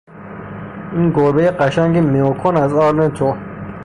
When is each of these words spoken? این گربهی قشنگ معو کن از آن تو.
این 0.93 1.09
گربهی 1.11 1.51
قشنگ 1.51 1.97
معو 1.97 2.33
کن 2.33 2.57
از 2.57 2.73
آن 2.73 3.13
تو. 3.13 3.35